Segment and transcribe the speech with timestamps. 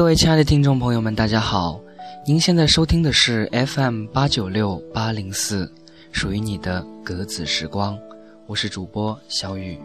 [0.00, 1.78] 各位亲爱的听众朋友们，大家好！
[2.24, 5.70] 您现在收听的是 FM 八九六八零四，
[6.10, 7.98] 属于你的格子时光，
[8.46, 9.78] 我是主播小雨。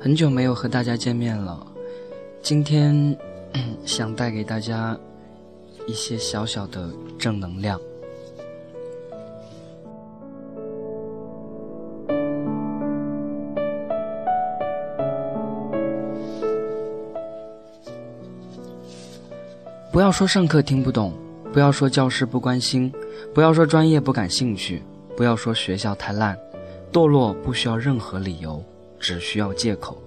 [0.00, 1.64] 很久没有和大家见面了，
[2.42, 3.16] 今天
[3.84, 4.98] 想带给大家
[5.86, 7.80] 一些小小的正能量。
[20.08, 21.12] 要说上课听不懂，
[21.52, 22.90] 不要说教师不关心，
[23.34, 24.82] 不要说专业不感兴趣，
[25.14, 26.34] 不要说学校太烂，
[26.90, 28.64] 堕落不需要任何理由，
[28.98, 30.02] 只需要借口。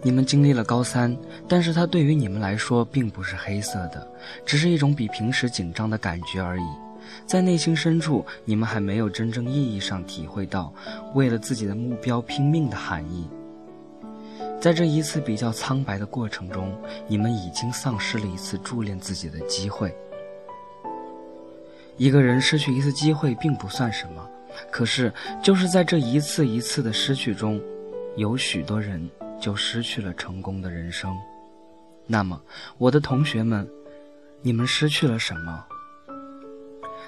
[0.00, 1.16] 你们经历了高三，
[1.48, 4.08] 但是它对于你们来说并不是黑色的，
[4.44, 6.64] 只是一种比平时紧张的感觉而已。
[7.26, 10.72] 在内心深处，你们还没有真正意义上体会到
[11.14, 13.28] 为了自己的目标拼命的含义。
[14.60, 16.76] 在这一次比较苍白的过程中，
[17.06, 19.94] 你们已经丧失了一次铸炼自己的机会。
[21.96, 24.28] 一个人失去一次机会并不算什么，
[24.70, 25.12] 可是
[25.42, 27.60] 就是在这一次一次的失去中，
[28.16, 29.08] 有许多人
[29.40, 31.16] 就失去了成功的人生。
[32.06, 32.40] 那么，
[32.78, 33.68] 我的同学们，
[34.42, 35.64] 你们失去了什么？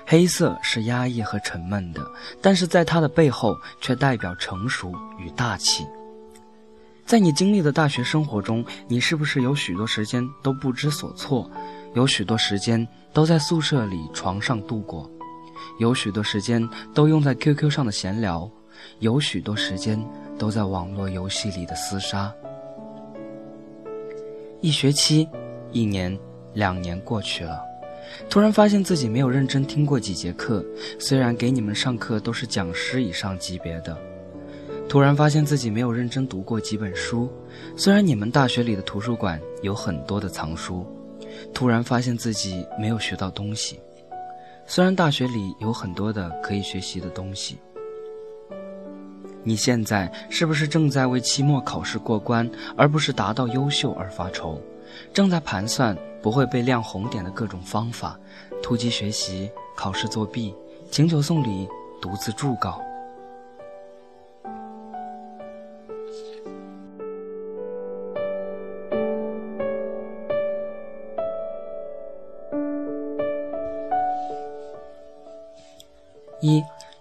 [0.06, 2.00] 黑色是压抑和沉闷的，
[2.40, 5.86] 但是在它的背后却代表成熟与大气。
[7.08, 11.50] 在你经历的大学生活中，你是不是有许多时间都不知所措？
[11.94, 15.10] 有许多时间都在宿舍里床上度过，
[15.78, 18.46] 有许多时间都用在 QQ 上的闲聊，
[18.98, 19.98] 有许多时间
[20.38, 22.30] 都在网络游戏里的厮杀。
[24.60, 25.26] 一学期、
[25.72, 26.14] 一年、
[26.52, 27.58] 两年过去了，
[28.28, 30.62] 突然发现自己没有认真听过几节课，
[31.00, 33.96] 虽然给你们上课都是讲师以上级别的。
[34.88, 37.30] 突然发现自己没有认真读过几本书，
[37.76, 40.86] 虽然你们大学里的图书馆有很多的藏书。
[41.52, 43.78] 突然发现自己没有学到东西，
[44.66, 47.58] 虽然大学里有很多的可以学习的东西。
[49.44, 54.60] 你现在是不是正在为期末考试过关，而不是达到优秀而发愁？
[55.12, 58.18] 正在盘算不会被亮红点的各种方法，
[58.62, 60.54] 突击学习、考试作弊、
[60.90, 61.68] 请求送礼、
[62.00, 62.80] 独自祝稿。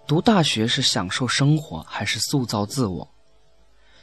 [0.08, 3.10] 读大学是享受生活还是塑造自我？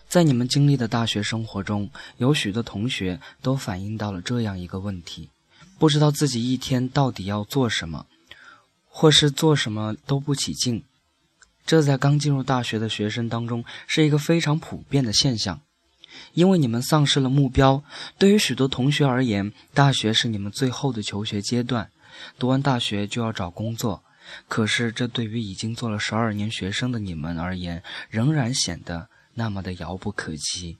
[0.07, 5.31] 在你们经历的大学生活中，有许多同学都反映到了这样一个问题：
[5.79, 8.05] 不知道自己一天到底要做什么，
[8.87, 10.83] 或是做什么都不起劲。
[11.65, 15.59] 这在刚进入大学的学生当中是一个非常普遍的现象，
[16.33, 17.83] 因为你们丧失了目标。
[18.19, 21.89] 对于许多同学而言，大学是你们最后的求学阶段，
[22.37, 24.03] 读完大学就要找工作。
[24.47, 30.77] 可是，这对于已经做了十二年学生的你们而言，仍然显得那么的遥不可及。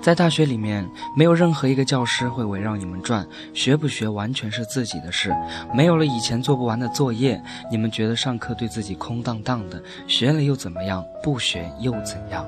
[0.00, 5.34] 在大学里面，没有任何一个教师会围绕你们转，学不学完全是自己的事。
[5.74, 11.04] 没有了以前做不完的作业，你们觉得上课对自己空荡荡的，学了又怎么样？
[11.22, 12.46] 不学又怎样？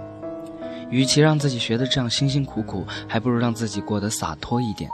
[0.90, 4.90] 与其让自己学的这样辛辛苦苦，还不如让自己过得洒脱一点。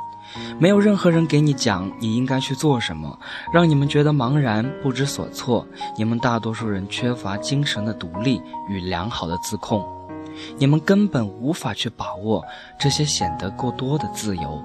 [0.58, 3.18] 没有任何人给你讲你应该去做什么，
[3.52, 5.66] 让你们觉得茫然不知所措。
[5.96, 9.84] 你们大多数人缺乏精神的独立与良好的自控，
[10.58, 12.44] 你们根本无法去把握
[12.78, 14.62] 这些显得过多的自由。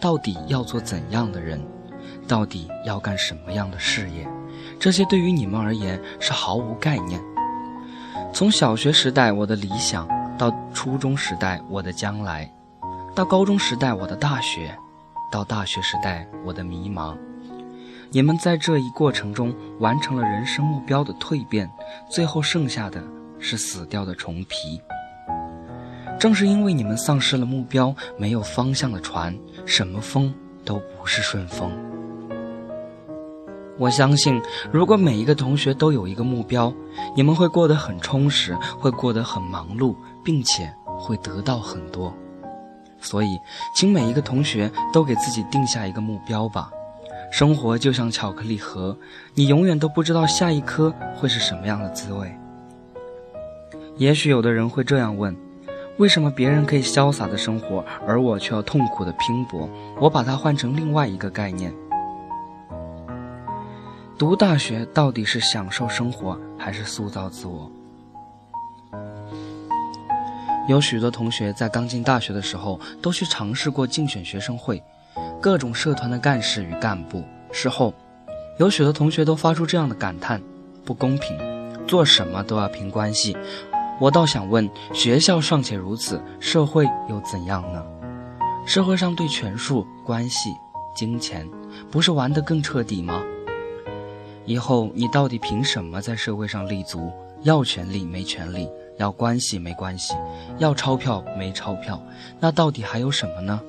[0.00, 1.60] 到底要做怎样的人？
[2.26, 4.28] 到底要干什么样的事业？
[4.78, 7.20] 这些对于你们而言是毫无概念。
[8.32, 10.06] 从小学时代我的理想，
[10.36, 12.48] 到初中时代我的将来。
[13.18, 14.70] 到高中时代，我的大学；
[15.28, 17.16] 到大学时代，我的迷茫。
[18.12, 21.68] 你们在这一过程中完成了人生目标的蜕变，
[22.08, 23.02] 最后剩下的
[23.40, 24.80] 是死掉的虫皮。
[26.16, 29.36] 正是因为你们丧失了目标，没有方向的船，
[29.66, 30.32] 什么风
[30.64, 31.72] 都不是顺风。
[33.78, 36.72] 我相信，如果每一个同学都有一个目标，
[37.16, 42.14] 你们会过得很充实，会过得很忙碌，并且会得到很多。
[43.00, 43.38] 所以，
[43.74, 46.70] 请每一个同学都给自己定下一个目标吧。
[47.30, 48.96] 生活就像巧克力盒，
[49.34, 52.34] 你永远都不知道下一颗会是什么样的滋味。
[53.96, 55.36] 也许有的人会这样问：
[55.98, 59.68] 为什么别人可以潇洒的生活，而我却要痛苦的拼搏？
[60.00, 61.72] 我把它换成另外一个概念：
[64.16, 67.70] 读大学到底是享受生活，还是塑造自我？
[70.68, 74.82] 有许多同学在刚进大学的时候，都去尝试过竞选学生会，
[75.40, 77.24] 各种社团的干事与干部。
[77.50, 77.94] 事后，
[78.58, 80.42] 有许多同学都发出这样的感叹：
[80.84, 81.34] 不公平，
[81.86, 83.34] 做什么都要凭关系。
[83.98, 87.82] 我倒想问：学校尚且如此，社会又怎样呢？
[88.66, 90.50] 社会上对权术、关系、
[90.94, 91.48] 金钱，
[91.90, 93.22] 不是玩得更彻底吗？
[94.44, 97.10] 以后你到底凭什么在社会上立足？
[97.42, 100.14] 要权力没权力，要关系没关系，
[100.58, 102.00] 要钞票没钞票，
[102.38, 103.60] 那到底还有什么呢？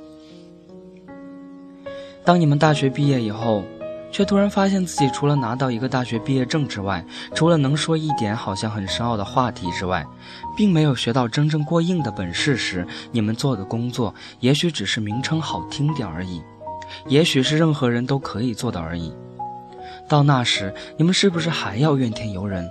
[2.25, 3.63] 当你们大学毕业以后。
[4.11, 7.05] 却突然发现自己除了拿到一个大学毕业证之外，
[7.35, 10.03] 除了能说一点好像很深奥的话题之外，
[10.57, 16.41] 并没有学到真正过硬的本事时，你们做的工作也许只是名称好听点而已，
[17.07, 19.13] 也许是任何人都可以做的而已。
[20.07, 22.67] 到那时，你们是不是还要怨天尤人？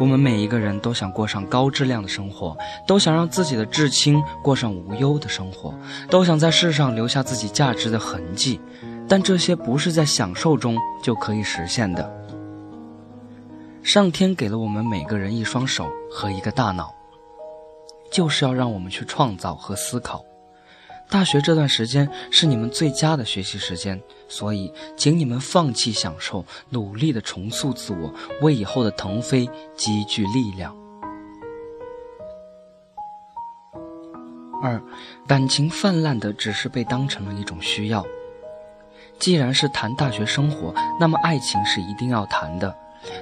[0.00, 2.56] 我们每一个人都想过上高质量的生活，
[2.86, 5.74] 都想让自己的至亲过上无忧的生活，
[6.08, 8.58] 都想在世上留下自己价值的痕迹。
[9.06, 12.10] 但这些不是在享受中就可以实现的。
[13.82, 16.94] 上天给了我们每个人一双手和一个大脑，
[18.10, 20.24] 就是要让我们去创造和思考。
[21.10, 30.74] 大学这段时间是你们最佳的学习时间，所以请你们放弃享受，努力的重塑自我，为以后的腾飞积聚力量。
[34.62, 34.80] 二，
[35.26, 38.06] 感情泛滥的只是被当成了一种需要。
[39.18, 42.74] 既然是谈大学生活，那么爱情是一定要谈的。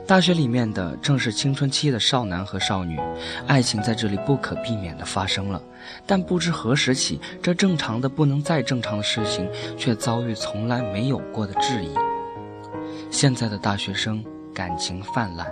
[0.07, 2.99] 大学里面的正是青春期的少男和少女，
[3.47, 5.63] 爱情在这里不可避免的发生了。
[6.07, 11.91] 但不知何时起，这正常的不能再正常的事情，却遭遇从来没有过的质疑。
[13.11, 15.47] 现在的大学生感情泛滥，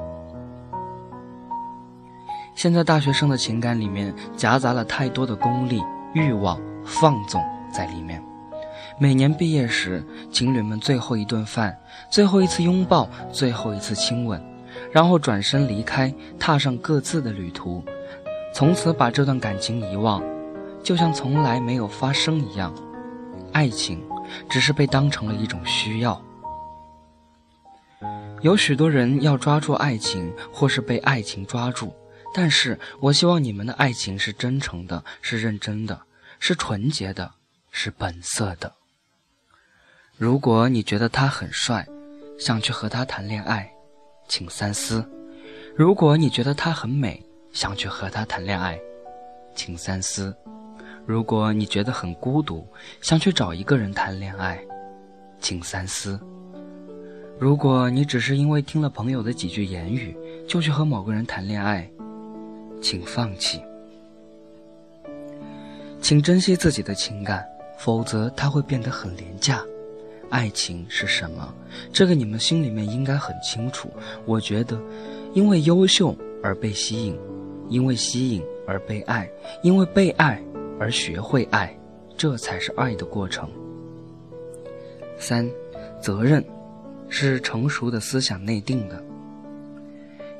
[2.55, 5.82] 现在大学生的情感里面夹杂了太多的功利、
[6.14, 7.43] 欲望、放纵
[7.73, 8.23] 在里面。
[8.98, 10.02] 每年毕业时，
[10.32, 11.78] 情侣们最后一顿饭、
[12.10, 14.43] 最后一次拥抱、最后一次亲吻，
[14.90, 17.84] 然后转身离开，踏上各自的旅途，
[18.54, 20.22] 从此把这段感情遗忘，
[20.82, 22.75] 就像从来没有发生一样。
[23.52, 24.02] 爱情
[24.48, 26.20] 只是被当成了一种需要。
[28.40, 31.92] 有许多人要抓住爱情，或是被爱情抓住，
[32.32, 36.00] 但是我希望你们的爱情是真诚的，是认真的，
[36.38, 37.31] 是纯洁的，
[37.70, 38.72] 是本色的。
[40.18, 41.86] 如果你觉得他很帅，
[42.38, 43.70] 想去和他谈恋爱，
[44.26, 45.04] 请三思；
[45.74, 47.22] 如果你觉得他很美，
[47.52, 48.78] 想去和他谈恋爱，
[49.54, 50.32] 请三思；
[51.04, 52.66] 如果你觉得很孤独，
[53.02, 54.58] 想去找一个人谈恋爱，
[55.38, 56.18] 请三思；
[57.38, 60.16] 如果你只是因为听了朋友的几句言语
[60.48, 61.86] 就去和某个人谈恋爱，
[62.80, 63.60] 请放弃。
[66.00, 67.46] 请珍惜自己的情感，
[67.78, 69.62] 否则它会变得很廉价。
[70.30, 71.54] 爱情是什么？
[71.92, 73.90] 这个你们心里面应该很清楚。
[74.25, 74.80] 我觉得，
[75.35, 77.18] 因为优秀而被吸引，
[77.68, 79.28] 因为吸引而被爱，
[79.62, 80.42] 因为被爱
[80.78, 81.76] 而学会爱，
[82.16, 83.49] 这才是爱的过程。
[85.18, 85.49] 三，
[86.00, 86.45] 责任，
[87.09, 89.02] 是成熟的思想内定的。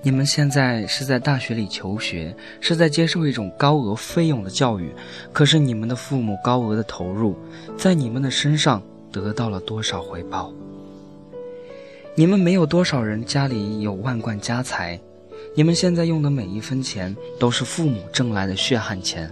[0.02, 4.95] 你们现在是在大学里求学，是在接受一种高额费用的教育，
[5.33, 7.37] 可是你们的父母高额的投入，
[7.76, 8.83] 在你们的身上。
[9.12, 10.52] 得到了多少回报？
[12.14, 14.98] 你们没有多少人家里有万贯家财，
[15.54, 19.30] 你们现在用的每一分钱都是父母挣来的血汗钱，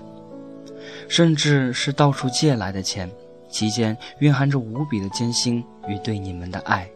[1.08, 3.10] 甚至是到处借来的钱，
[3.48, 6.86] 其间蕴含着无比的艰辛与对你们的爱。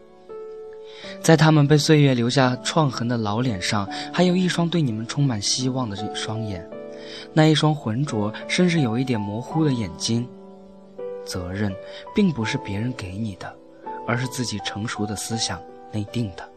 [1.21, 6.69] 在他们被岁月留下创痕的老脸上，还有一双对你们充满希望的双眼，
[7.33, 10.27] 那一双浑浊甚至有一点模糊的眼睛。
[11.29, 11.71] 责任
[12.15, 13.55] 并不是别人给你的，
[14.07, 16.49] 而是自己成熟的思想内定的。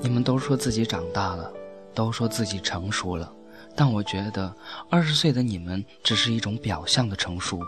[0.00, 1.52] 你们都说自己长大了，
[1.92, 3.30] 都说自己成熟了，
[3.76, 4.50] 但我觉得
[4.88, 7.60] 二十岁的你们只是一种表象的成熟。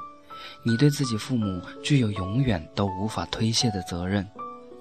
[0.64, 4.26] 你对自己父母具有永远都无法推卸的责任，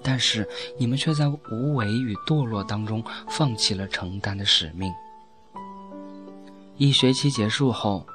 [0.01, 4.89] 但是你们却在无为与堕落当中放弃了承担的使命。
[6.77, 8.05] 一学期结束后，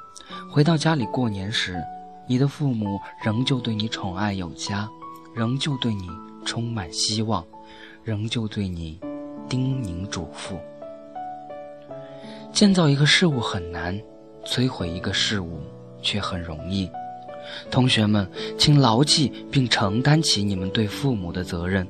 [0.51, 1.79] 回到家里过年时。
[2.29, 4.87] 你的父母仍旧对你宠爱有加，
[5.33, 6.07] 仍旧对你
[6.45, 7.43] 充满希望，
[8.03, 8.99] 仍旧对你
[9.49, 10.55] 叮咛嘱咐。
[12.53, 13.99] 建造一个事物很难，
[14.45, 15.59] 摧毁一个事物
[16.03, 16.87] 却很容易。
[17.71, 21.87] 同学们，请牢记并承担起你们对父母的责任。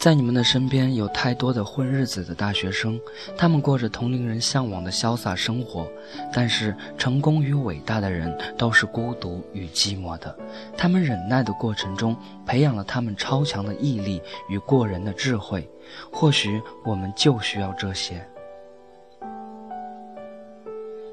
[0.00, 2.98] 在你们的身边有太多的混日子的大学生，
[3.36, 5.86] 他们过着同龄人向往的潇洒生活，
[6.32, 10.34] 但是成功与伟大的人都是孤独与寂寞的。
[10.74, 12.16] 他们忍耐的过程中，
[12.46, 15.68] 培养了他们超强的毅力与过人的智慧。
[16.10, 18.26] 或许我们就需要这些。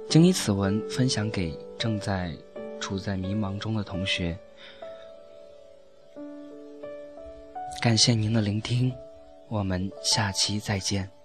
[0.08, 2.32] 谨以此文分享给正在
[2.80, 4.40] 处在迷茫中的同学。
[7.80, 8.94] 感谢您的聆听，
[9.48, 11.17] 我们下期再见。